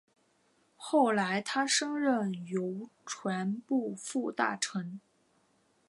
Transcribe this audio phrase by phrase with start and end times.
[0.75, 4.99] 后来他升任邮传部副大臣。